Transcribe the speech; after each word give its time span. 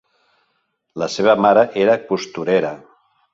La 1.03 1.09
seva 1.17 1.35
mare 1.47 1.67
era 1.83 1.99
costurera. 2.09 2.73